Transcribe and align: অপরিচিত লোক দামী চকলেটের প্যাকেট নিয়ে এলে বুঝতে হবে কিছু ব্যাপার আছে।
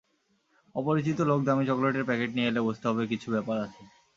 অপরিচিত 0.75 1.17
লোক 1.29 1.39
দামী 1.43 1.63
চকলেটের 1.69 2.07
প্যাকেট 2.07 2.29
নিয়ে 2.33 2.49
এলে 2.49 2.61
বুঝতে 2.67 2.85
হবে 2.87 3.03
কিছু 3.11 3.27
ব্যাপার 3.31 3.57
আছে। 3.65 3.81